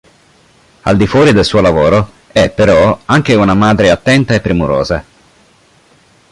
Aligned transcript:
Al 0.81 0.97
di 0.97 1.05
fuori 1.05 1.31
del 1.31 1.45
suo 1.45 1.61
lavoro 1.61 2.11
è 2.31 2.49
però 2.49 3.01
anche 3.05 3.35
una 3.35 3.53
madre 3.53 3.91
attenta 3.91 4.33
e 4.33 4.41
premurosa. 4.41 5.03